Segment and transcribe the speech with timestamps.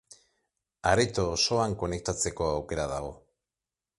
[0.91, 3.15] Areto osoan konektatzeko aukera dago.